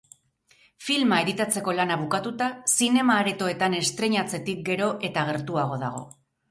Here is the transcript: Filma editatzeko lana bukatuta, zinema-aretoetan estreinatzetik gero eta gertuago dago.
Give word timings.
Filma 0.85 1.19
editatzeko 1.25 1.75
lana 1.81 1.99
bukatuta, 2.05 2.49
zinema-aretoetan 2.81 3.79
estreinatzetik 3.83 4.69
gero 4.73 4.93
eta 5.11 5.29
gertuago 5.33 5.81
dago. 5.89 6.09